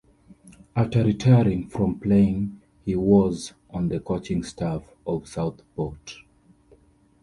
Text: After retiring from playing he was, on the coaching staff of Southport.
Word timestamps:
After 0.75 1.03
retiring 1.03 1.67
from 1.67 1.99
playing 1.99 2.59
he 2.83 2.95
was, 2.95 3.53
on 3.69 3.89
the 3.89 3.99
coaching 3.99 4.41
staff 4.41 4.81
of 5.05 5.27
Southport. 5.27 6.15